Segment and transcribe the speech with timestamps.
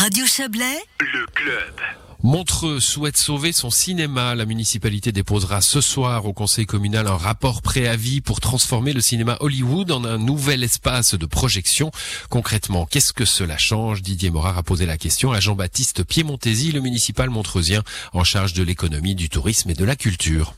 [0.00, 1.74] Radio Chablais, le club.
[2.22, 4.36] Montreux souhaite sauver son cinéma.
[4.36, 9.36] La municipalité déposera ce soir au conseil communal un rapport préavis pour transformer le cinéma
[9.40, 11.90] Hollywood en un nouvel espace de projection.
[12.30, 14.02] Concrètement, qu'est-ce que cela change?
[14.02, 18.62] Didier Morard a posé la question à Jean-Baptiste Piemontesi, le municipal montreusien en charge de
[18.62, 20.54] l'économie, du tourisme et de la culture.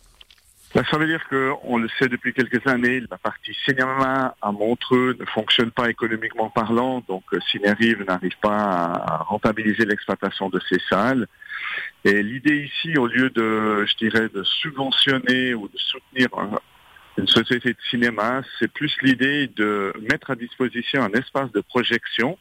[0.73, 5.25] Ça veut dire qu'on le sait depuis quelques années, la partie cinéma à Montreux ne
[5.25, 11.27] fonctionne pas économiquement parlant, donc euh, Cinérive n'arrive pas à rentabiliser l'exploitation de ces salles.
[12.05, 16.29] Et l'idée ici, au lieu de, je dirais, de subventionner ou de soutenir
[17.19, 22.39] une société de cinéma, c'est plus l'idée de mettre à disposition un espace de projection,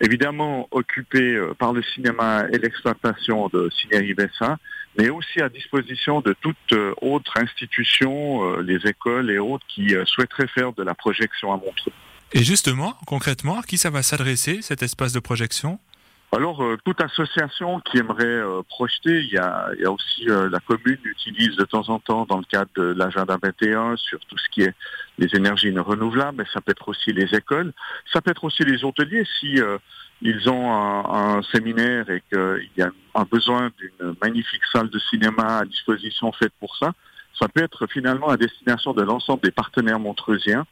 [0.00, 4.58] évidemment occupé euh, par le cinéma et l'exploitation de Ciné Bessa,
[4.98, 9.94] mais aussi à disposition de toute euh, autre institution, euh, les écoles et autres qui
[10.06, 11.92] souhaiteraient faire de la projection à Montreux.
[12.34, 15.78] Et justement, concrètement, à qui ça va s'adresser, cet espace de projection?
[16.34, 20.98] Alors, euh, toute association qui aimerait euh, projeter, il y a, aussi euh, la commune
[21.04, 24.62] utilise de temps en temps dans le cadre de l'agenda 21 sur tout ce qui
[24.62, 24.72] est
[25.18, 27.74] les énergies renouvelables, mais ça peut être aussi les écoles,
[28.10, 29.60] ça peut être aussi les hôteliers si
[30.22, 34.98] ils ont un, un séminaire et qu'il y a un besoin d'une magnifique salle de
[34.98, 36.92] cinéma à disposition faite pour ça.
[37.38, 40.64] Ça peut être finalement à destination de l'ensemble des partenaires montreusiens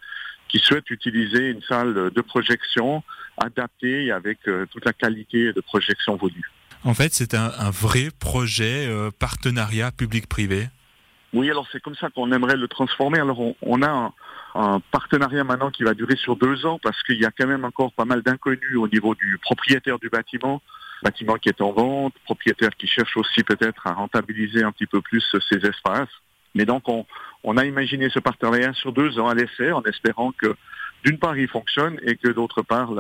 [0.49, 3.03] qui souhaitent utiliser une salle de projection
[3.37, 6.51] adaptée avec euh, toute la qualité de projection voulue.
[6.85, 10.69] En fait, c'est un, vrai projet euh, partenariat public-privé.
[11.33, 13.21] Oui, alors c'est comme ça qu'on aimerait le transformer.
[13.21, 14.13] Alors on, a
[14.55, 17.65] un, partenariat maintenant qui va durer sur deux ans parce qu'il y a quand même
[17.65, 20.61] encore pas mal d'inconnus au niveau du propriétaire du bâtiment,
[21.03, 25.01] bâtiment qui est en vente, propriétaire qui cherche aussi peut-être à rentabiliser un petit peu
[25.01, 26.09] plus ses espaces.
[26.57, 27.07] Mais donc on,
[27.45, 30.57] on a imaginé ce partenariat sur deux ans à l'essai en espérant que
[31.05, 32.91] d'une part il fonctionne et que d'autre part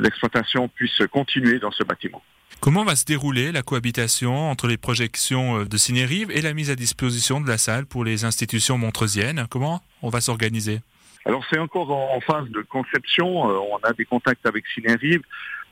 [0.00, 2.22] l'exploitation puisse continuer dans ce bâtiment.
[2.60, 6.70] Comment va se dérouler la cohabitation entre les projections euh, de Cinérive et la mise
[6.70, 9.46] à disposition de la salle pour les institutions montreusiennes?
[9.50, 10.80] Comment on va s'organiser?
[11.26, 13.50] Alors c'est encore en phase de conception.
[13.50, 15.20] Euh, on a des contacts avec Cinérive.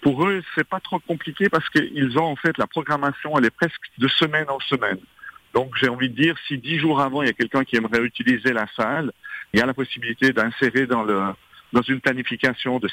[0.03, 3.51] Pour eux, c'est pas trop compliqué parce qu'ils ont en fait la programmation, elle est
[3.51, 4.99] presque de semaine en semaine.
[5.55, 8.03] Donc j'ai envie de dire, si dix jours avant, il y a quelqu'un qui aimerait
[8.03, 9.13] utiliser la salle,
[9.53, 11.21] il y a la possibilité d'insérer dans, le,
[11.75, 12.89] dans une planification de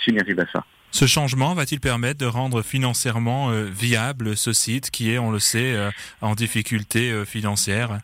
[0.51, 0.65] ça.
[0.89, 5.39] Ce changement va-t-il permettre de rendre financièrement euh, viable ce site qui est, on le
[5.39, 5.89] sait, euh,
[6.21, 7.99] en difficulté euh, financière?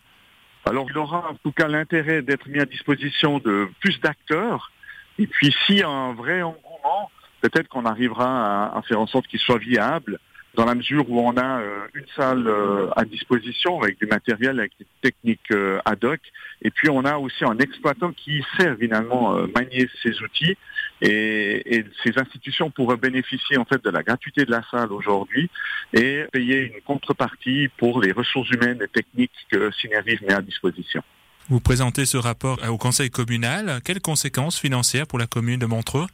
[0.65, 4.71] Alors il aura en tout cas l'intérêt d'être mis à disposition de plus d'acteurs.
[5.17, 7.09] Et puis s'il y a un vrai engouement,
[7.41, 10.19] peut-être qu'on arrivera à, à faire en sorte qu'il soit viable
[10.57, 14.59] dans la mesure où on a euh, une salle euh, à disposition avec du matériel,
[14.59, 16.19] avec des techniques euh, ad hoc,
[16.63, 20.57] et puis on a aussi un exploitant qui sert finalement manier ces outils,
[21.01, 25.49] et, ces institutions pourraient bénéficier en fait de la gratuité de la salle aujourd'hui
[25.93, 31.03] et payer une contrepartie pour les ressources humaines et techniques que Synervive met à disposition.
[31.49, 33.79] Vous présentez ce rapport au Conseil communal.
[33.85, 36.07] Quelles conséquences financières pour la commune de Montreux?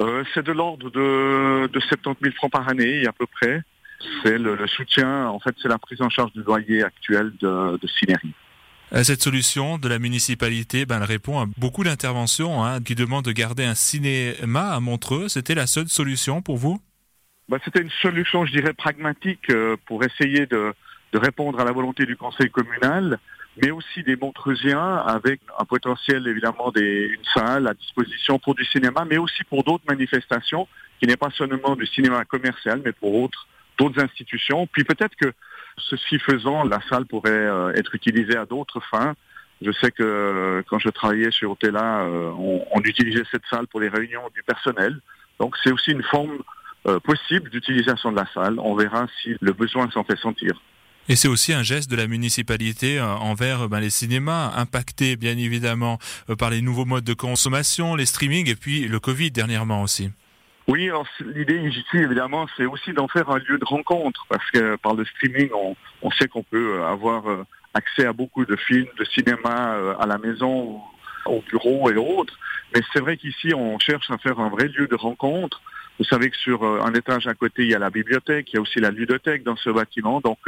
[0.00, 3.62] Euh, c'est de l'ordre de, de 70 000 francs par année à peu près.
[4.22, 7.88] C'est le, soutien, en fait, c'est la prise en charge du loyer actuel de, de
[8.92, 13.24] euh, Cette solution de la municipalité, ben, elle répond à beaucoup d'interventions hein, qui demandent
[13.24, 15.28] de garder un cinéma à Montreux.
[15.28, 16.80] C'était la seule solution pour vous?
[17.48, 20.74] Ben, C'était une solution, je dirais, pragmatique euh, pour essayer de,
[21.12, 23.18] de répondre à la volonté du conseil communal
[23.62, 28.64] mais aussi des Montreusiens avec un potentiel évidemment des, une salle à disposition pour du
[28.64, 30.66] cinéma, mais aussi pour d'autres manifestations
[31.00, 33.46] qui n'est pas seulement du cinéma commercial, mais pour autres
[33.78, 34.66] d'autres institutions.
[34.66, 35.32] Puis peut-être que
[35.78, 39.14] ceci faisant, la salle pourrait euh, être utilisée à d'autres fins.
[39.62, 43.66] Je sais que euh, quand je travaillais chez Otella, euh, on, on, utilisait cette salle
[43.66, 45.00] pour les réunions du personnel.
[45.40, 46.38] Donc c'est aussi une forme
[47.02, 48.58] possible d'utilisation de la salle.
[48.58, 50.60] On verra si le besoin s'en fait sentir.
[51.06, 55.36] Et c'est aussi un geste de la municipalité euh, envers ben, les cinémas, impactés bien
[55.36, 55.98] évidemment
[56.30, 60.10] euh, par les nouveaux modes de consommation, les streamings et puis le Covid dernièrement aussi.
[60.66, 60.88] Oui,
[61.20, 65.04] l'idée ici, évidemment, c'est aussi d'en faire un lieu de rencontre, parce que par le
[65.04, 67.24] streaming, on, on sait qu'on peut euh, avoir
[67.74, 70.80] accès à beaucoup de films, de cinéma à la maison,
[71.26, 72.38] au bureau et autres.
[72.74, 75.60] Mais c'est vrai qu'ici, on cherche à faire un vrai lieu de rencontre.
[75.98, 78.58] Vous savez que sur un étage à côté, il y a la bibliothèque, il y
[78.58, 80.20] a aussi la ludothèque dans ce bâtiment.
[80.20, 80.38] Donc,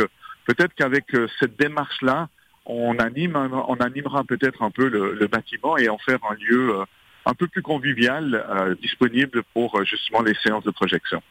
[0.47, 2.29] peut-être qu'avec euh, cette démarche-là,
[2.65, 6.85] on, anime, on animera peut-être un peu le, bâtiment et en faire un lieu euh,
[7.25, 11.23] un peu plus convivial, euh, disponible pour justement les séances de projection.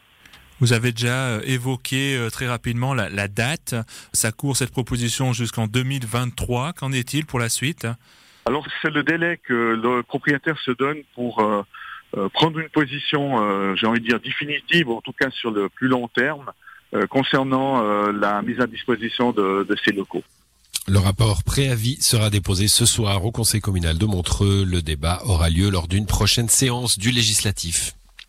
[0.61, 3.75] Vous avez déjà évoqué très rapidement la, date.
[4.13, 6.71] Ça court cette proposition jusqu'en 2023.
[6.71, 7.85] Qu'en est-il pour la suite?
[8.45, 11.43] Alors c'est le délai que le propriétaire se donne pour
[12.31, 16.07] prendre une position, j'ai envie de dire définitive, en tout cas sur le plus long
[16.07, 16.49] terme,
[17.09, 17.81] concernant
[18.11, 20.23] la mise à disposition de, de ces locaux.
[20.87, 24.63] Le rapport préavis sera déposé ce soir au Conseil communal de Montreux.
[24.65, 27.95] Le débat aura lieu lors d'une prochaine séance du législatif.